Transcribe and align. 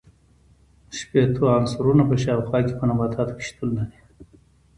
شپیتو 0.97 1.43
عنصرونو 1.57 2.03
په 2.09 2.15
شاوخوا 2.23 2.59
کې 2.65 2.73
په 2.79 2.83
نباتاتو 2.89 3.33
کې 3.37 3.43
شتون 3.49 3.69
لري. 3.77 3.97